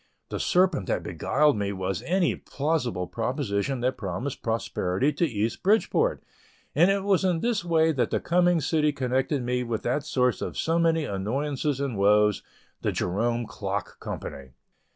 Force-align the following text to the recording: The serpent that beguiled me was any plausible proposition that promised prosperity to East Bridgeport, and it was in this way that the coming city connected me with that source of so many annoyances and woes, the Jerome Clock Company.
The 0.29 0.39
serpent 0.39 0.87
that 0.87 1.03
beguiled 1.03 1.55
me 1.57 1.71
was 1.71 2.01
any 2.07 2.35
plausible 2.35 3.05
proposition 3.05 3.81
that 3.81 3.97
promised 3.99 4.41
prosperity 4.41 5.13
to 5.13 5.27
East 5.27 5.61
Bridgeport, 5.61 6.23
and 6.73 6.89
it 6.89 7.03
was 7.03 7.23
in 7.23 7.41
this 7.41 7.63
way 7.63 7.91
that 7.91 8.09
the 8.09 8.19
coming 8.19 8.61
city 8.61 8.91
connected 8.93 9.43
me 9.43 9.61
with 9.61 9.83
that 9.83 10.03
source 10.03 10.41
of 10.41 10.57
so 10.57 10.79
many 10.79 11.05
annoyances 11.05 11.79
and 11.79 11.99
woes, 11.99 12.41
the 12.81 12.91
Jerome 12.91 13.45
Clock 13.45 13.99
Company. 13.99 14.53